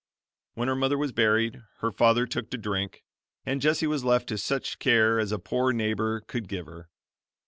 [0.55, 3.03] When her mother was buried, her father took to drink,
[3.45, 6.89] and Jessie was left to such care as a poor neighbor could give her.